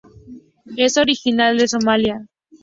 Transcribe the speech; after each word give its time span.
Es 0.77 0.97
originaria 0.97 1.61
de 1.61 1.67
Somalia. 1.67 2.25